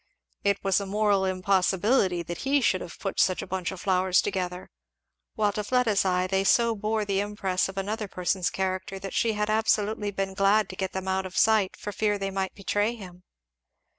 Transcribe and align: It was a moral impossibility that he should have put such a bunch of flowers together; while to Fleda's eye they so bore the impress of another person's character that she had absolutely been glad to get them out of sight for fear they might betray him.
It 0.43 0.57
was 0.63 0.79
a 0.81 0.87
moral 0.87 1.25
impossibility 1.25 2.23
that 2.23 2.39
he 2.39 2.59
should 2.59 2.81
have 2.81 2.97
put 2.97 3.19
such 3.19 3.43
a 3.43 3.45
bunch 3.45 3.71
of 3.71 3.81
flowers 3.81 4.19
together; 4.19 4.71
while 5.35 5.51
to 5.51 5.63
Fleda's 5.63 6.05
eye 6.05 6.25
they 6.25 6.43
so 6.43 6.75
bore 6.75 7.05
the 7.05 7.19
impress 7.19 7.69
of 7.69 7.77
another 7.77 8.07
person's 8.07 8.49
character 8.49 8.97
that 8.97 9.13
she 9.13 9.33
had 9.33 9.51
absolutely 9.51 10.09
been 10.09 10.33
glad 10.33 10.69
to 10.69 10.75
get 10.75 10.93
them 10.93 11.07
out 11.07 11.27
of 11.27 11.37
sight 11.37 11.77
for 11.77 11.91
fear 11.91 12.17
they 12.17 12.31
might 12.31 12.55
betray 12.55 12.95
him. 12.95 13.21